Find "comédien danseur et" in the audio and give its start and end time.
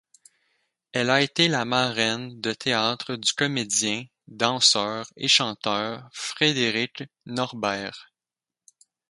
3.33-5.27